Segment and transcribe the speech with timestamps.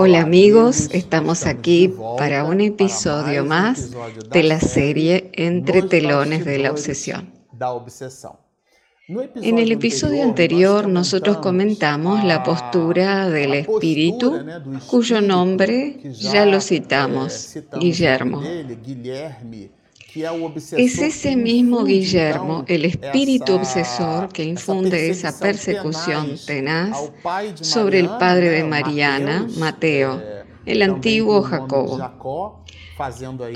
[0.00, 3.90] Hola amigos, estamos aquí para un episodio más
[4.30, 7.32] de la serie Entre telones de la obsesión.
[9.08, 14.38] En el episodio anterior nosotros comentamos la postura del espíritu
[14.88, 18.40] cuyo nombre ya lo citamos, Guillermo.
[20.14, 27.12] Es ese mismo Guillermo, el espíritu obsesor, que infunde esa persecución tenaz
[27.60, 30.22] sobre el padre de Mariana, Mateo,
[30.64, 32.64] el antiguo Jacobo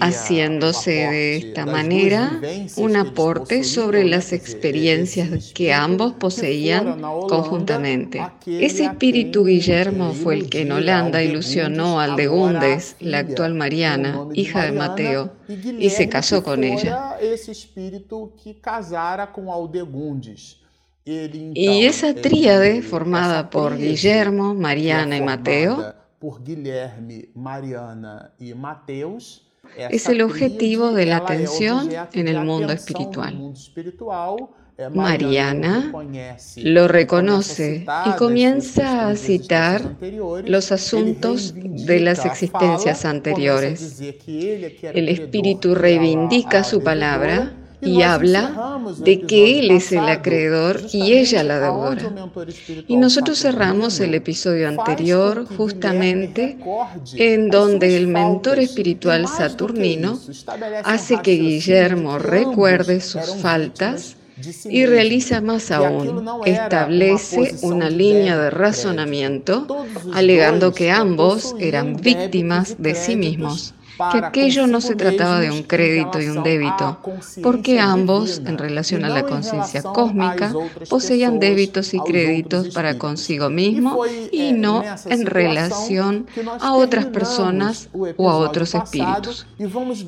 [0.00, 2.40] haciéndose de esta manera
[2.76, 8.22] un aporte sobre las experiencias que ambos poseían conjuntamente.
[8.46, 14.26] Ese espíritu Guillermo fue el que en Holanda ilusionó al de Gundes, la actual Mariana,
[14.34, 17.16] hija de Mateo, y se casó con ella.
[21.04, 29.44] Y esa tríade formada por Guillermo, Mariana y Mateo por Guilherme, Mariana y Mateus
[29.90, 33.52] es el objetivo de la atención en el mundo espiritual.
[34.94, 35.92] Mariana
[36.58, 39.96] lo reconoce y comienza a citar
[40.44, 44.00] los asuntos de las existencias anteriores.
[44.00, 51.42] El espíritu reivindica su palabra y habla de que Él es el acreedor y ella
[51.42, 52.12] la deudora.
[52.86, 56.58] Y nosotros cerramos el episodio anterior justamente
[57.14, 60.18] en donde el mentor espiritual saturnino
[60.84, 64.16] hace que Guillermo recuerde sus faltas
[64.64, 69.84] y realiza más aún, establece una línea de razonamiento
[70.14, 73.74] alegando que ambos eran víctimas de sí mismos
[74.10, 76.98] que aquello no se trataba de un crédito y un débito,
[77.42, 80.52] porque ambos, en relación a la conciencia cósmica,
[80.88, 86.26] poseían débitos y créditos para consigo mismo y no en relación
[86.60, 89.46] a otras personas o a otros espíritus.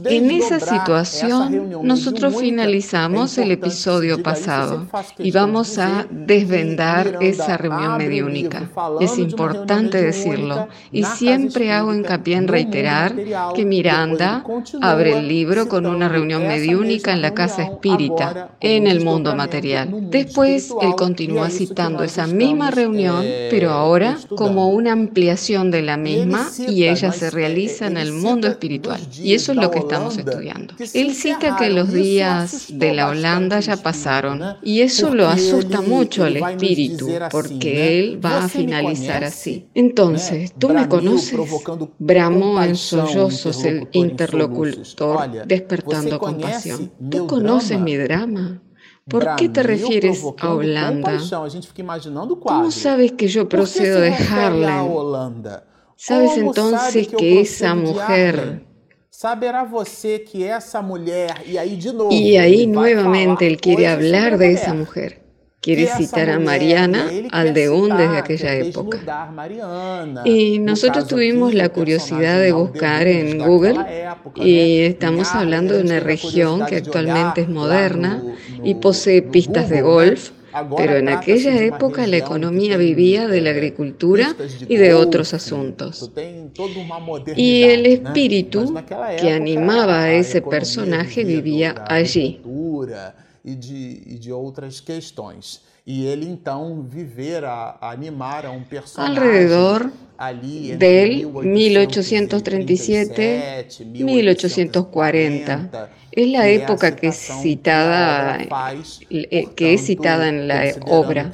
[0.05, 4.87] En esa situación, nosotros finalizamos el episodio pasado
[5.19, 8.71] y vamos a desvendar esa reunión mediúnica.
[9.01, 13.15] Es importante decirlo y siempre hago hincapié en reiterar
[13.55, 14.43] que mi Miranda
[14.81, 20.09] abre el libro con una reunión mediúnica en la casa espírita, en el mundo material.
[20.11, 26.49] Después, él continúa citando esa misma reunión, pero ahora como una ampliación de la misma
[26.67, 29.01] y ella se realiza en el mundo espiritual.
[29.23, 30.75] Y eso es lo que estamos estudiando.
[30.95, 36.25] Él cita que los días de la Holanda ya pasaron y eso lo asusta mucho
[36.25, 39.67] al espíritu porque él va a finalizar así.
[39.75, 41.39] Entonces, ¿tú me conoces?
[41.99, 46.93] Bramó en sollozos el interlocutor despertando compasión.
[47.11, 48.63] Tú conoces mi drama.
[49.09, 51.19] ¿Por qué te refieres a Holanda?
[52.43, 55.43] ¿Cómo sabes que yo procedo de Harlem?
[55.97, 58.67] ¿Sabes entonces que esa mujer...
[62.11, 65.24] Y ahí nuevamente él quiere hablar de esa mujer.
[65.65, 68.99] Quiere citar a Mariana Aldeún desde aquella época.
[70.27, 73.79] Y nosotros tuvimos la curiosidad de buscar en Google
[74.35, 78.23] y estamos hablando de una región que actualmente es moderna
[78.63, 80.33] y posee pistas de golf,
[80.77, 84.37] pero en aquella época la economía vivía de la agricultura
[84.69, 86.13] y de otros asuntos.
[87.37, 88.75] Y el espíritu
[89.19, 92.43] que animaba a ese personaje vivía allí.
[93.45, 95.61] E de, e de outras questões.
[95.87, 105.91] E ele então viver a, a animar a um personagem alrededor ali del 1837 1840
[106.13, 108.39] es la época que citada
[109.11, 111.33] eh, que es citada en la obra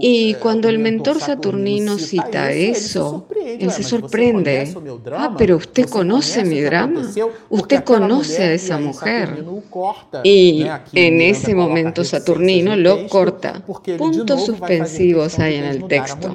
[0.00, 4.74] Y cuando el mentor saturnino cita eso, él se sorprende.
[5.12, 7.10] Ah, pero usted conoce mi drama,
[7.50, 9.44] usted conoce a esa mujer.
[10.22, 13.62] Y en ese momento saturnino lo corta.
[13.98, 16.32] Puntos suspensivos hay en el texto.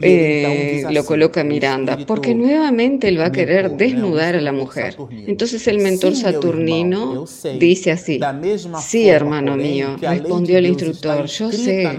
[0.00, 4.96] Eh, lo coloca Miranda, porque nuevamente él va a querer desnudar a la mujer.
[5.10, 7.24] Entonces el mentor saturnino
[7.58, 8.20] dice así,
[8.80, 11.90] sí, hermano mío, respondió el instructor, yo sé,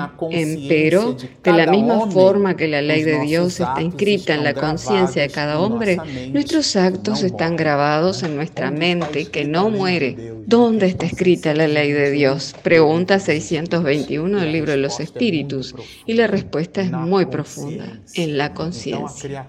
[0.67, 5.23] pero de la misma forma que la ley de Dios está inscrita en la conciencia
[5.23, 5.97] de cada hombre,
[6.31, 10.35] nuestros actos están grabados en nuestra mente que no muere.
[10.45, 12.55] ¿Dónde está escrita la ley de Dios?
[12.63, 15.75] Pregunta 621 del libro de los Espíritus.
[16.05, 19.47] Y la respuesta es muy profunda, en la conciencia.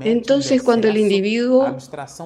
[0.00, 1.76] Entonces, cuando el individuo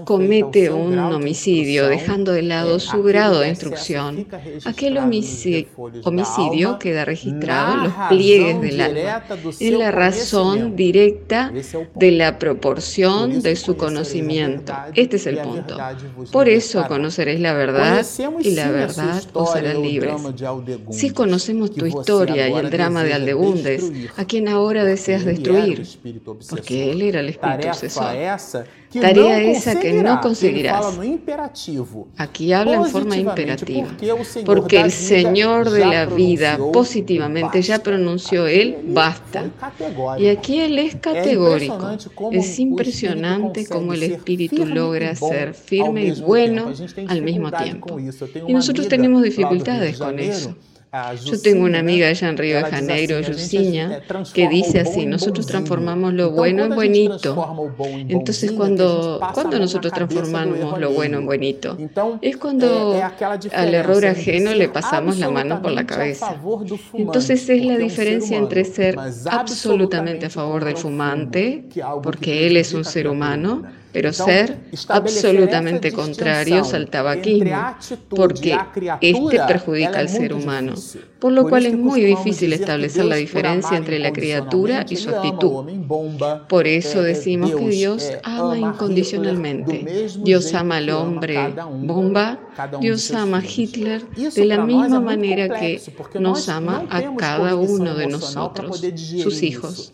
[0.05, 4.27] comete un homicidio, dejando de lado su grado de instrucción,
[4.65, 9.25] aquel homicidio queda registrado en los pliegues del alma,
[9.59, 11.53] en la razón directa
[11.95, 14.73] de la proporción de su conocimiento.
[14.95, 15.77] Este es el punto.
[16.33, 18.07] Por eso conoceréis la verdad
[18.41, 20.15] y la verdad os hará libres.
[20.91, 25.87] Si conocemos tu historia y el drama de Aldebundes, a quien ahora deseas destruir,
[26.49, 28.15] porque él era el espíritu obsesor.
[28.93, 30.99] Tarea esa que no conseguirás.
[32.17, 33.89] Aquí habla en forma imperativa,
[34.45, 39.49] porque el Señor de la vida positivamente ya pronunció Él, basta.
[40.19, 41.91] Y aquí Él es categórico.
[42.33, 46.73] Es impresionante cómo el Espíritu logra ser firme y bueno
[47.07, 47.97] al mismo tiempo.
[47.99, 50.57] Y nosotros tenemos dificultades con eso.
[51.25, 54.01] Yo tengo una amiga allá en Río de Janeiro, Luciña,
[54.35, 57.77] que dice así, nosotros transformamos lo bueno en buenito.
[58.09, 61.79] Entonces, cuando, cuando nosotros transformamos lo bueno en buenito,
[62.21, 63.01] es cuando
[63.53, 66.37] al error ajeno le pasamos la mano por la cabeza.
[66.95, 68.97] Entonces es la diferencia entre ser
[69.31, 71.67] absolutamente a favor del fumante,
[72.03, 74.59] porque él es un ser humano, pero ser
[74.89, 77.77] absolutamente contrarios al tabaquismo,
[78.09, 78.57] porque
[79.01, 80.75] este perjudica al ser humano,
[81.19, 85.65] por lo cual es muy difícil establecer la diferencia entre la criatura y su actitud.
[86.49, 90.09] Por eso decimos que Dios ama incondicionalmente.
[90.23, 92.39] Dios ama al hombre bomba,
[92.81, 95.81] Dios ama a Hitler de la misma manera que
[96.19, 98.83] nos ama a cada uno de nosotros,
[99.23, 99.93] sus hijos.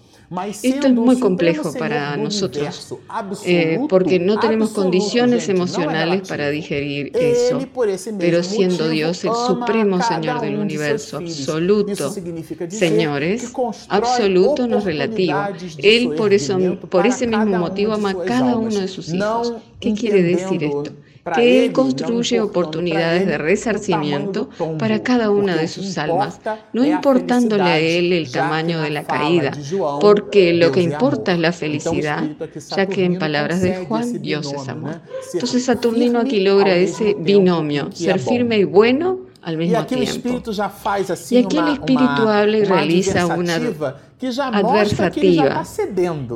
[0.62, 2.96] Esto es muy complejo para nosotros
[3.44, 7.60] eh, porque no tenemos condiciones emocionales para digerir eso.
[8.18, 12.12] Pero siendo Dios el supremo Señor del universo, absoluto,
[12.68, 13.52] señores,
[13.88, 15.38] absoluto no es relativo.
[15.78, 16.58] Él por, eso,
[16.90, 19.54] por ese mismo motivo ama a cada uno de sus hijos.
[19.78, 20.92] ¿Qué quiere decir esto?
[21.34, 26.40] Que Él construye oportunidades de resarcimiento para cada una de sus almas,
[26.72, 29.52] no importándole a Él el tamaño de la caída,
[30.00, 32.24] porque lo que importa es la felicidad,
[32.76, 35.00] ya que en palabras de Juan, Dios es amor.
[35.32, 40.04] Entonces Saturnino aquí logra ese binomio, ser firme y bueno al mismo tiempo.
[41.30, 43.54] Y aquí el espíritu habla y realiza una
[44.52, 45.62] adversativa.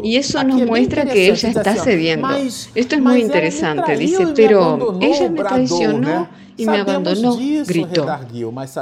[0.05, 2.29] Y eso nos muestra que ella está cediendo.
[2.73, 3.97] Esto es muy interesante.
[3.97, 6.29] Dice, pero ella me traicionó
[6.61, 7.37] y me abandonó,
[7.67, 8.07] gritó.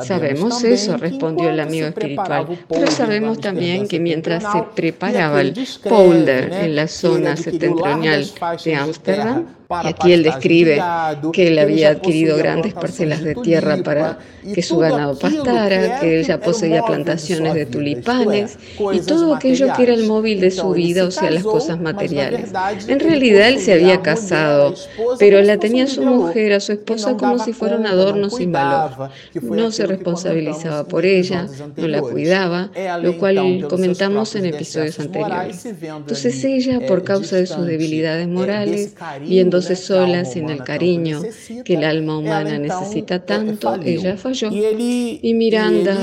[0.05, 5.55] Sabemos eso, respondió el amigo espiritual, pero sabemos también que mientras se preparaba el
[5.89, 8.27] polder en la zona septentrional
[8.65, 10.83] de Ámsterdam, y aquí él describe
[11.31, 14.19] que él había adquirido grandes parcelas de tierra para
[14.55, 18.59] que su ganado pastara, que él ya poseía plantaciones de tulipanes
[18.93, 22.51] y todo aquello que era el móvil de su vida, o sea, las cosas materiales.
[22.87, 24.75] En realidad él se había casado,
[25.19, 29.11] pero la tenía su mujer, a su esposa, como si fuera un adorno sin valor.
[29.43, 32.71] No se responsabilizaba por ella, no la cuidaba,
[33.03, 35.65] lo cual comentamos en episodios anteriores.
[35.65, 38.95] Entonces ella, por causa de sus debilidades morales,
[39.27, 41.23] viendo sola sin el cariño
[41.65, 44.51] que el alma humana necesita tanto, ella falló.
[44.51, 45.97] Y Miranda,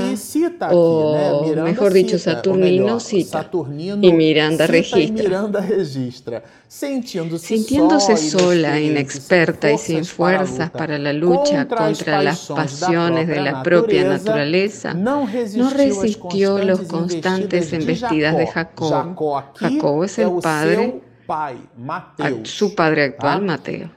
[0.70, 3.50] o mejor dicho, Saturnino cita,
[4.00, 5.48] y Miranda registra.
[6.68, 14.04] Sintiéndose sola, inexperta y sin fuerzas para la lucha contra las pasiones de la propia
[14.04, 19.52] naturaleza, no resistió los constantes embestidas de Jacob.
[19.54, 20.04] Jacob.
[20.04, 21.00] Es el padre
[22.44, 23.90] su padre actual, Mateo,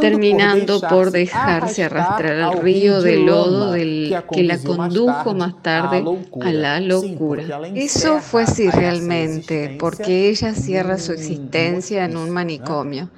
[0.00, 6.04] terminando por dejarse arrastrar al río de lodo del que la condujo más tarde
[6.42, 7.62] a la locura.
[7.74, 13.08] Eso fue así realmente, porque ella cierra su existencia en un manicomio.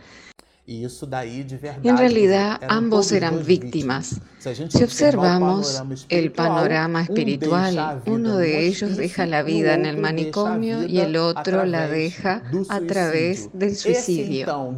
[0.69, 4.21] En realidad, ambos eran víctimas.
[4.69, 10.99] Si observamos el panorama espiritual, uno de ellos deja la vida en el manicomio y
[10.99, 14.77] el otro la deja a través del suicidio.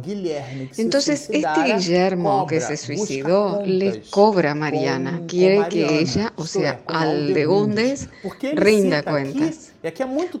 [0.77, 6.81] Entonces, este Guillermo que se suicidó le cobra a Mariana, quiere que ella, o sea,
[6.85, 8.09] Aldegundes,
[8.53, 9.71] rinda cuentas.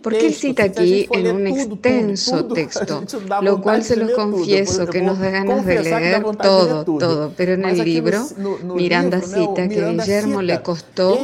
[0.01, 3.03] Porque él cita aquí en un extenso texto,
[3.41, 7.33] lo cual se los confieso que nos da ganas de leer todo, todo.
[7.37, 8.21] Pero en el libro,
[8.63, 11.17] Miranda cita que Guillermo le costó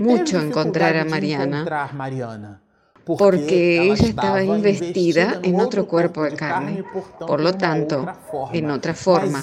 [0.00, 2.60] mucho encontrar a Mariana
[3.06, 6.84] porque ella estaba investida en otro cuerpo de carne,
[7.18, 8.06] por lo tanto,
[8.52, 9.42] en otra forma.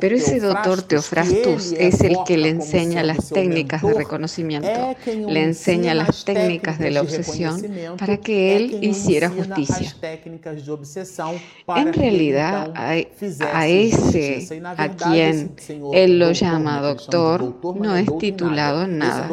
[0.00, 5.94] Pero ese doctor Teofrastus es el que le enseña las técnicas de reconocimiento, le enseña
[5.94, 7.62] las técnicas de la obsesión
[7.98, 9.94] para que él hiciera justicia.
[11.76, 15.54] En realidad, a ese a quien
[15.92, 19.28] él lo llama doctor no es titulado en nada.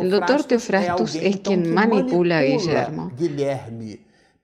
[0.00, 2.87] El doctor Teofrastus es quien manipula a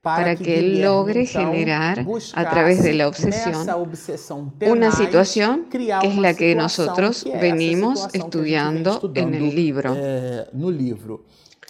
[0.01, 3.67] Para que él logre generar a través de la obsesión
[4.67, 9.95] una situación que es la que nosotros venimos estudiando en el libro.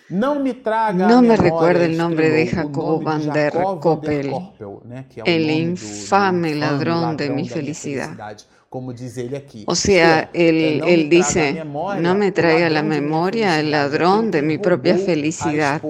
[0.10, 4.32] No me recuerda el nombre de Jacobo van der Koppel,
[5.25, 8.38] el infame ladrón de mi felicidad.
[9.65, 14.98] O sea, él, dice, no me traiga a la memoria el ladrón de mi propia
[14.98, 15.82] felicidad,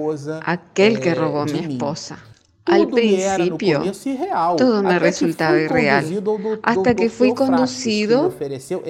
[0.44, 2.18] aquel que robó a mi esposa.
[2.66, 3.82] Al principio,
[4.56, 6.04] todo me resultaba irreal,
[6.62, 8.34] hasta que fui conducido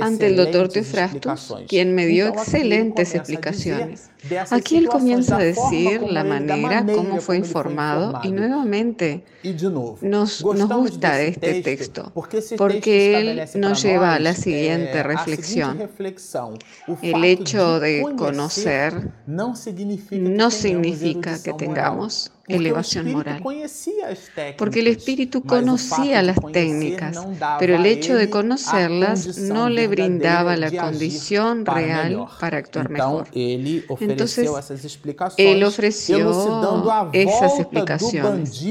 [0.01, 4.11] ante el doctor Teofrastus, quien me dio excelentes explicaciones.
[4.51, 8.21] Aquí él comienza a decir la manera como fue informado.
[8.23, 9.25] Y nuevamente
[10.01, 12.13] nos, nos gusta este texto,
[12.57, 15.91] porque él nos lleva a la siguiente reflexión.
[17.03, 19.55] El hecho de conocer no
[20.51, 23.43] significa que tengamos elevación moral.
[24.57, 27.19] Porque el espíritu conocía las técnicas,
[27.59, 33.29] pero el hecho de conocerlas no le brindaba la condición real para actuar mejor.
[33.33, 34.51] Entonces,
[35.37, 38.63] él ofreció esas explicaciones,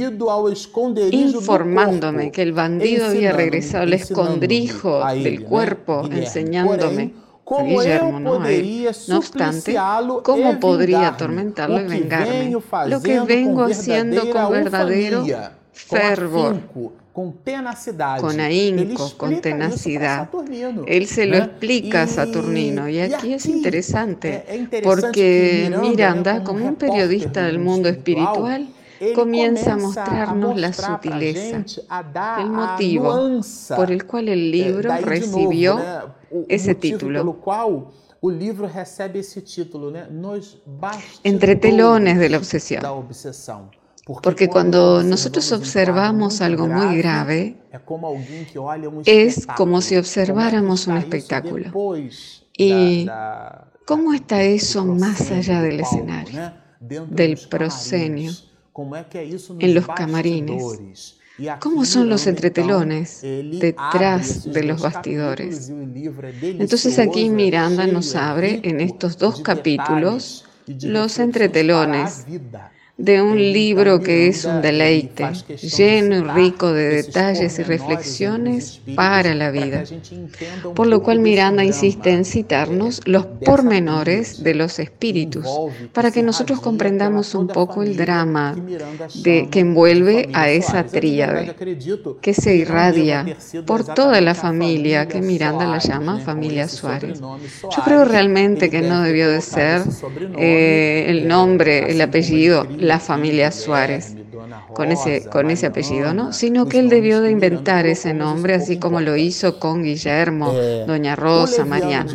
[1.12, 9.76] informándome que el bandido había regresado al escondrijo del cuerpo, enseñándome Guillermo, no No obstante,
[10.24, 12.58] ¿cómo podría atormentarlo y vengarme?
[12.88, 15.24] Lo que vengo haciendo con verdadero
[15.72, 16.60] fervor,
[17.14, 20.30] con ahínco, con tenacidad.
[20.88, 24.44] Él se lo explica a Saturnino y aquí es interesante
[24.84, 28.68] porque Miranda, como un periodista del mundo espiritual,
[29.14, 31.64] comienza a mostrarnos la sutileza,
[32.40, 33.42] el motivo
[33.76, 35.80] por el cual el libro recibió
[36.48, 37.42] ese título.
[41.24, 42.84] Entre telones de la obsesión.
[44.22, 47.58] Porque cuando nosotros observamos algo muy grave,
[49.06, 51.72] es como si observáramos un espectáculo.
[52.58, 53.08] ¿Y
[53.86, 58.32] cómo está eso más allá del escenario, del proscenio?
[59.60, 61.18] en los camarines.
[61.60, 65.72] ¿Cómo son los entretelones detrás de los bastidores?
[66.42, 72.26] Entonces aquí Miranda nos abre en estos dos capítulos los entretelones
[72.98, 75.28] de un libro que es un deleite,
[75.62, 79.84] lleno y rico de detalles y reflexiones para la vida.
[80.74, 85.46] Por lo cual Miranda insiste en citarnos los pormenores de los espíritus,
[85.92, 88.56] para que nosotros comprendamos un poco el drama
[89.16, 91.54] de, que envuelve a esa tríade,
[92.22, 93.26] que se irradia
[93.66, 97.20] por toda la familia, que Miranda la llama familia Suárez.
[97.20, 99.82] Yo creo realmente que no debió de ser
[100.38, 104.16] eh, el nombre, el apellido, la familia Suárez
[104.74, 106.34] con ese, con ese apellido, ¿no?
[106.34, 110.54] Sino que él debió de inventar ese nombre, así como lo hizo con Guillermo,
[110.88, 112.12] Doña Rosa, Mariana.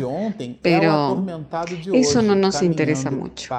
[0.61, 1.25] Pero
[1.93, 3.53] eso no nos interesa mucho.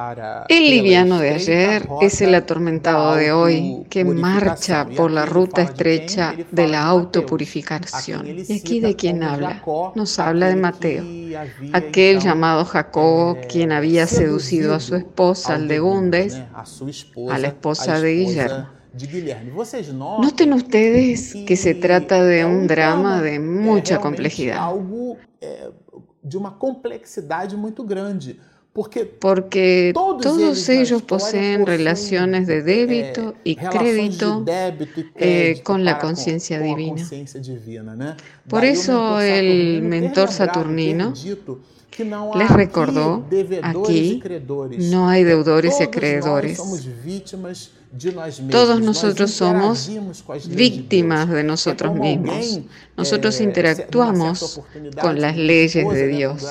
[0.49, 6.35] El liviano de ayer es el atormentado de hoy, que marcha por la ruta estrecha
[6.50, 8.26] de la autopurificación.
[8.49, 9.62] ¿Y aquí de quién habla?
[9.95, 11.04] Nos habla de Mateo,
[11.73, 16.40] aquel llamado Jacobo, quien había seducido a su esposa, Aldegundes,
[17.31, 18.51] a la esposa de Guillermo.
[20.20, 24.75] Noten ustedes que se trata de un drama de mucha complejidad.
[29.20, 34.44] Porque todos ellos poseen relaciones de débito y crédito
[35.16, 37.06] eh, con la conciencia divina.
[38.49, 41.12] Por eso el mentor saturnino
[42.34, 43.26] les recordó
[43.62, 44.22] aquí
[44.78, 46.58] no hay deudores y acreedores.
[48.50, 49.90] Todos nosotros somos
[50.49, 52.61] víctimas de nosotros mismos.
[52.96, 54.62] Nosotros interactuamos
[55.00, 56.42] con las leyes de Dios.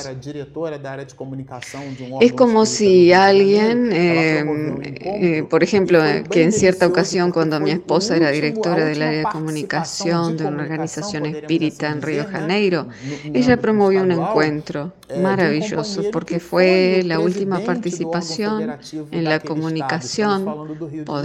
[2.20, 4.46] Es como si alguien, eh,
[4.84, 9.26] eh, por ejemplo, que en cierta ocasión cuando mi esposa era directora del área de
[9.26, 12.88] comunicación de una organización espírita en Río Janeiro,
[13.34, 18.78] ella promovió un encuentro maravilloso porque fue la última participación
[19.12, 20.46] en la comunicación,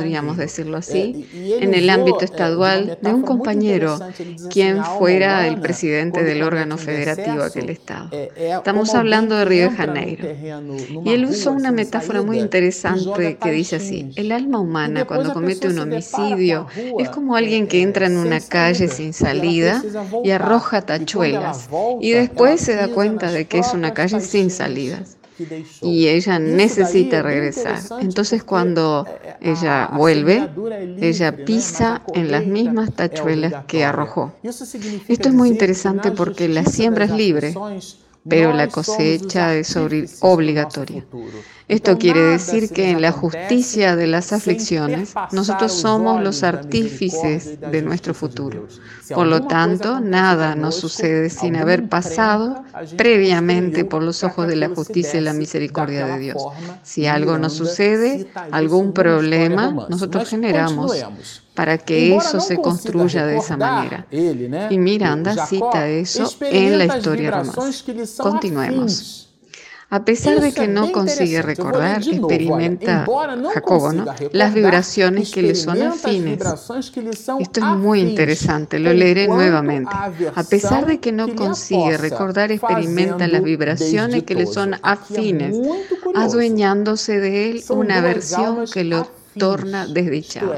[0.06, 3.98] podríamos decirlo así, en el ámbito estadual de un compañero
[4.50, 8.10] quien fuera el presidente del órgano federativo aquel estado.
[8.36, 10.28] Estamos hablando de Río de Janeiro.
[11.04, 15.66] Y él usó una metáfora muy interesante que dice así, el alma humana cuando comete
[15.66, 16.68] un homicidio
[17.00, 19.82] es como alguien que entra en una calle sin salida
[20.22, 21.68] y arroja tachuelas.
[22.00, 25.16] Y después se da cuenta de que es una calle sin salidas
[25.82, 27.78] y ella necesita regresar.
[28.00, 29.06] Entonces cuando
[29.40, 30.48] ella vuelve,
[31.00, 34.32] ella pisa en las mismas tachuelas que arrojó.
[34.42, 37.54] Esto es muy interesante porque la siembra es libre,
[38.28, 39.76] pero la cosecha es
[40.20, 41.04] obligatoria.
[41.68, 47.82] Esto quiere decir que en la justicia de las aflicciones nosotros somos los artífices de
[47.82, 48.68] nuestro futuro.
[49.12, 52.62] Por lo tanto, nada nos sucede sin haber pasado
[52.96, 56.42] previamente por los ojos de la justicia y la misericordia de Dios.
[56.84, 60.92] Si algo nos sucede, algún problema, nosotros generamos
[61.56, 64.06] para que eso se construya de esa manera.
[64.70, 67.52] Y Miranda cita eso en la historia romana.
[68.18, 69.22] Continuemos.
[69.88, 73.06] A pesar de que no consigue recordar, experimenta
[73.54, 74.04] Jacobo ¿no?
[74.32, 76.40] las vibraciones que le son afines.
[77.38, 79.92] Esto es muy interesante, lo leeré nuevamente.
[80.34, 85.56] A pesar de que no consigue recordar, experimenta las vibraciones que le son afines,
[86.16, 89.08] adueñándose de él una versión que lo
[89.38, 90.52] torna desdichado.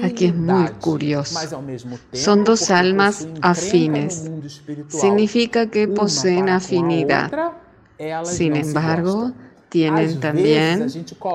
[0.00, 1.54] Aquí es muy curioso.
[2.12, 4.32] Son dos almas afines.
[4.88, 7.34] Significa que poseen afinidad.
[8.22, 9.34] Sin embargo,
[9.74, 10.86] tienen también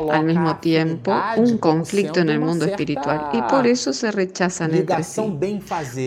[0.10, 5.04] al mismo tiempo un conflicto en el mundo espiritual y por eso se rechazan entre
[5.04, 5.22] sí.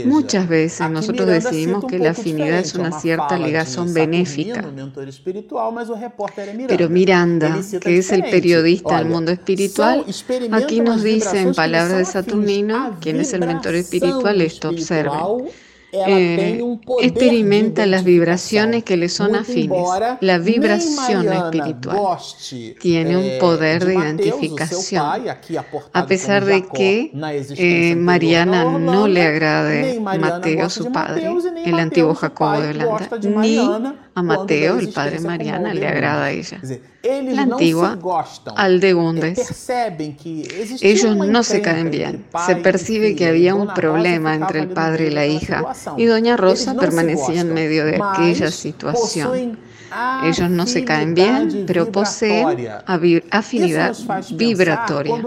[0.06, 4.64] Muchas veces nosotros decidimos que la afinidad es una cierta ligación benéfica.
[6.68, 10.06] Pero Miranda, que es el periodista del mundo espiritual,
[10.52, 15.20] aquí nos dice en palabras de Saturnino, quien es el mentor espiritual, esto observen.
[15.94, 16.64] Eh,
[17.02, 19.86] experimenta las vibraciones que le son afines.
[20.20, 22.18] La vibración espiritual
[22.80, 25.04] tiene un poder de identificación.
[25.92, 27.12] A pesar de que
[27.58, 31.30] eh, Mariana no le agrade Mateo, su padre,
[31.64, 33.58] el antiguo Jacobo de Holanda, ni
[34.14, 36.60] a Mateo, el padre Mariana, le agrada a ella.
[37.02, 37.98] La antigua
[38.56, 39.74] Aldegundes.
[40.80, 42.24] Ellos no se caen bien.
[42.46, 45.64] Se percibe que había un problema entre el padre y la hija,
[45.96, 49.58] y doña Rosa permanecía en medio de aquella situación.
[50.24, 52.68] Ellos no se caen bien, pero poseen
[53.30, 53.96] afinidad
[54.30, 55.22] vibratoria.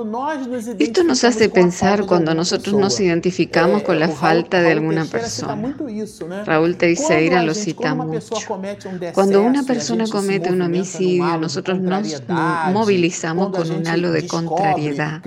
[0.80, 5.76] Esto nos hace pensar cuando nosotros nos identificamos con la falta de alguna persona.
[6.46, 8.36] Raúl Teixeira lo cita mucho.
[9.14, 12.22] Cuando una persona comete un homicidio, nosotros nos
[12.72, 15.22] movilizamos con un halo de contrariedad.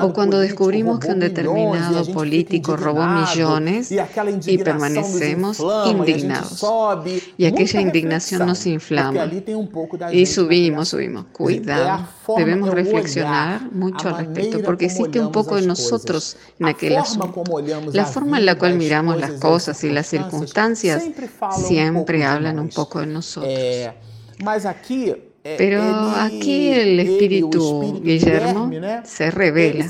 [0.00, 3.92] O cuando descubrimos que un determinado político robó millones
[4.46, 6.64] y permanecemos indignados.
[7.36, 9.30] Y aquella indignación nos inflama.
[10.12, 11.26] Y subimos, subimos.
[11.32, 12.08] Cuidado.
[12.36, 17.42] Debemos reflexionar mucho al respecto, porque existe un poco de nosotros en aquel asunto.
[17.92, 21.02] La forma en la cual miramos las cosas y las circunstancias
[21.66, 23.52] siempre hablan un poco de nosotros.
[25.42, 25.82] Pero
[26.16, 28.70] aquí el espíritu Guillermo
[29.04, 29.86] se revela.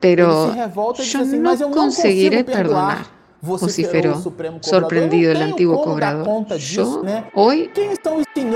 [0.00, 4.22] Pero yo no conseguiré perdonar vociferó,
[4.60, 6.46] sorprendido el antiguo cobrador.
[6.56, 7.02] Yo,
[7.34, 7.70] hoy,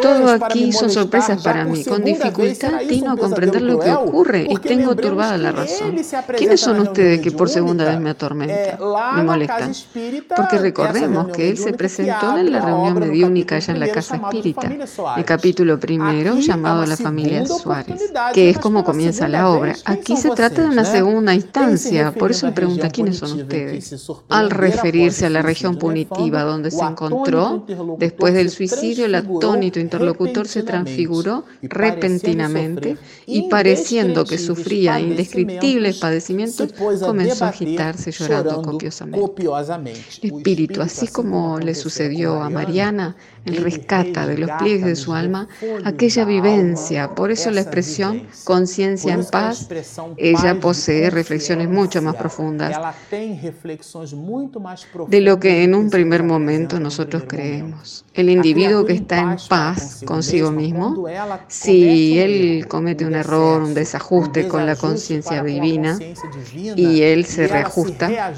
[0.00, 1.84] todo aquí son sorpresas para mí.
[1.84, 5.96] Con dificultad tino a comprender lo que ocurre y tengo turbada la razón.
[6.36, 8.78] ¿Quiénes son ustedes que por segunda vez me atormentan,
[9.16, 9.72] me molestan?
[10.36, 14.70] Porque recordemos que él se presentó en la reunión mediúnica allá en la casa espírita,
[15.16, 19.74] el capítulo primero llamado La familia Suárez, que es como comienza la obra.
[19.84, 24.10] Aquí se trata de una segunda instancia, por eso le pregunta quiénes son ustedes.
[24.28, 27.64] Al referirse a la región punitiva donde se encontró,
[27.98, 36.72] después del suicidio, el atónito interlocutor se transfiguró repentinamente y pareciendo que sufría indescriptibles padecimientos,
[37.00, 40.00] comenzó a agitarse llorando copiosamente.
[40.22, 45.48] Espíritu, así como le sucedió a Mariana, Él rescata de los pliegues de su alma
[45.84, 47.14] aquella vivencia.
[47.14, 49.68] Por eso la expresión conciencia en paz,
[50.16, 52.78] ella posee reflexiones mucho más profundas
[55.08, 58.04] de lo que en un primer momento nosotros creemos.
[58.14, 61.06] El individuo que está en paz consigo mismo,
[61.48, 65.98] si él comete un error, un desajuste con la conciencia divina
[66.76, 68.32] y él se reajusta,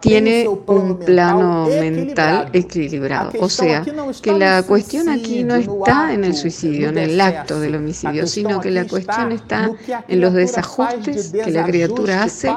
[0.00, 3.32] tiene un plano mental equilibrado.
[3.40, 3.84] O sea,
[4.20, 8.60] que la cuestión aquí no está en el suicidio, en el acto del homicidio, sino
[8.60, 9.70] que la cuestión está
[10.08, 12.50] en los desajustes que la criatura hace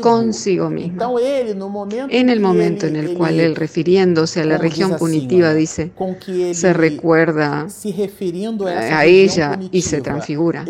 [0.00, 1.08] consigo misma.
[1.90, 5.92] En el momento en el cual él, refiriéndose a la región punitiva, dice,
[6.52, 7.66] se recuerda
[8.70, 10.64] a ella y se transfigura.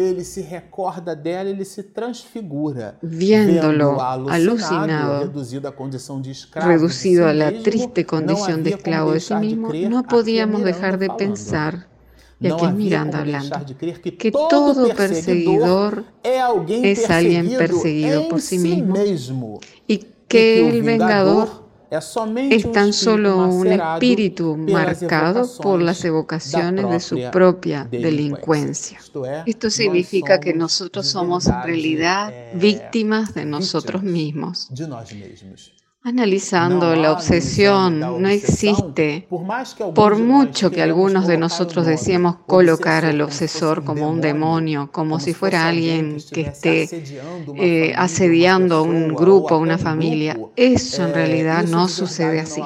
[3.02, 5.32] Viéndolo alucinado,
[6.54, 11.88] reducido a la triste condición de esclavo de sí mismo, no podíamos dejar de pensar,
[12.38, 13.56] y aquí es Miranda hablando,
[14.18, 22.92] que todo perseguidor es alguien perseguido por sí mismo y que el vengador es tan
[22.92, 28.98] solo un espíritu marcado por las evocaciones de su propia delincuencia.
[29.46, 34.68] Esto significa que nosotros somos en realidad víctimas de nosotros mismos.
[36.06, 39.26] Analizando la obsesión, no existe,
[39.92, 45.34] por mucho que algunos de nosotros deseemos colocar al obsesor como un demonio, como si
[45.34, 46.88] fuera alguien que esté
[47.56, 52.62] eh, asediando a un grupo, a una familia, eso en realidad no sucede así.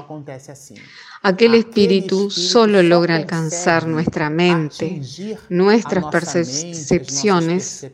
[1.22, 5.00] Aquel espíritu solo logra alcanzar nuestra mente,
[5.48, 7.90] nuestras percepciones,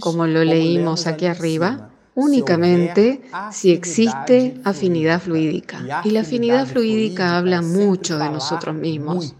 [0.00, 6.02] como lo leímos aquí arriba, únicamente si existe afinidad fluídica.
[6.04, 9.34] Y la afinidad fluídica habla mucho de nosotros mismos.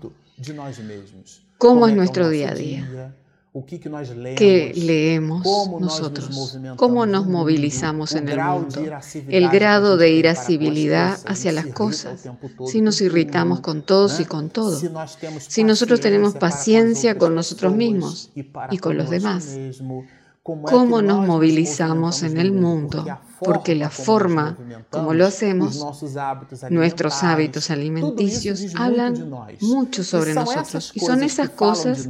[1.59, 3.14] ¿Cómo es nuestro día a día?
[4.37, 5.44] ¿Qué leemos
[5.80, 6.59] nosotros?
[6.76, 8.80] ¿Cómo nos movilizamos en el mundo?
[9.28, 12.28] El grado de irascibilidad hacia las cosas.
[12.66, 14.80] Si nos irritamos con todos y con todo.
[15.38, 18.30] Si nosotros tenemos paciencia con nosotros mismos
[18.70, 19.59] y con los demás
[20.42, 23.05] cómo nos movilizamos en el mundo,
[23.40, 24.57] porque la forma
[24.90, 26.05] como lo hacemos,
[26.70, 30.92] nuestros hábitos alimenticios hablan mucho sobre nosotros.
[30.94, 32.09] Y son esas cosas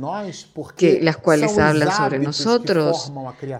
[0.76, 3.12] que las cuales hablan sobre nosotros,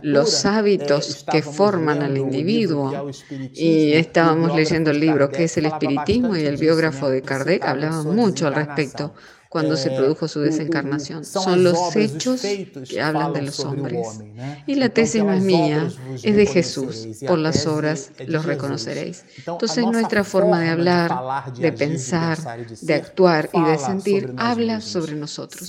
[0.03, 3.11] los hábitos que forman al individuo.
[3.53, 8.03] Y estábamos leyendo el libro que es el espiritismo y el biógrafo de Kardec hablaba
[8.05, 9.15] mucho al respecto
[9.51, 11.25] cuando se produjo su desencarnación.
[11.25, 12.41] Son los hechos
[12.89, 14.21] que hablan de los hombres.
[14.67, 15.91] Y la tesis no es mía,
[16.23, 17.09] es de Jesús.
[17.27, 19.25] Por las obras los reconoceréis.
[19.45, 22.39] Entonces nuestra forma de hablar, de pensar,
[22.81, 25.69] de actuar y de sentir habla sobre nosotros.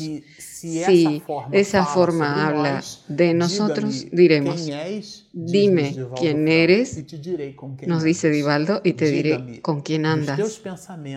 [0.61, 4.69] Si esa forma habla de nosotros, diremos,
[5.33, 7.03] dime quién eres,
[7.87, 10.61] nos dice Divaldo, y te diré con quién andas.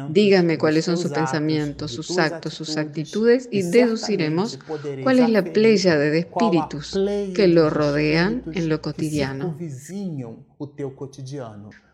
[0.09, 4.59] Dígame cuáles son sus pensamientos, sus actos, sus actitudes, y deduciremos
[5.03, 6.99] cuál es la playa de espíritus
[7.35, 9.59] que lo rodean en lo cotidiano.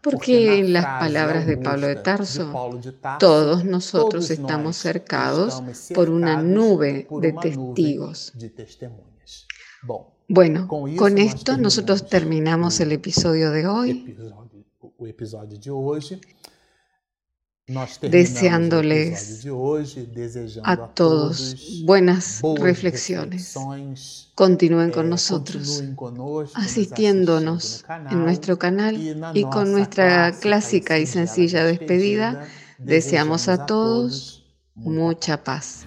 [0.03, 2.53] Porque en las palabras de Pablo de Tarso,
[3.19, 5.63] todos nosotros estamos cercados
[5.95, 8.33] por una nube de testigos.
[10.29, 14.17] Bueno, con esto nosotros terminamos el episodio de hoy
[18.03, 19.47] deseándoles
[20.63, 23.55] a todos buenas reflexiones.
[24.35, 25.83] Continúen con nosotros,
[26.55, 28.97] asistiéndonos en nuestro canal
[29.35, 32.45] y con nuestra clásica y sencilla despedida.
[32.79, 35.87] Deseamos a todos mucha paz.